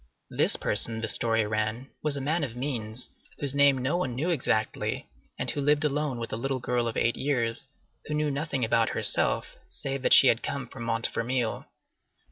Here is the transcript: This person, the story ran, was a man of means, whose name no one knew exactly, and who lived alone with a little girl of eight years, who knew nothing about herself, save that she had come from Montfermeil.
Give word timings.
This 0.31 0.55
person, 0.55 1.01
the 1.01 1.07
story 1.07 1.45
ran, 1.45 1.91
was 2.01 2.17
a 2.17 2.21
man 2.21 2.43
of 2.43 2.55
means, 2.55 3.07
whose 3.37 3.53
name 3.53 3.77
no 3.77 3.97
one 3.97 4.15
knew 4.15 4.31
exactly, 4.31 5.07
and 5.37 5.51
who 5.51 5.61
lived 5.61 5.83
alone 5.85 6.17
with 6.17 6.33
a 6.33 6.37
little 6.37 6.59
girl 6.59 6.87
of 6.87 6.97
eight 6.97 7.17
years, 7.17 7.67
who 8.07 8.15
knew 8.15 8.31
nothing 8.31 8.65
about 8.65 8.89
herself, 8.97 9.57
save 9.69 10.01
that 10.01 10.15
she 10.15 10.25
had 10.25 10.41
come 10.41 10.67
from 10.67 10.85
Montfermeil. 10.87 11.65